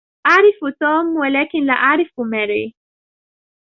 [0.27, 2.75] أعرف توم ولكن لا أعرف ماري.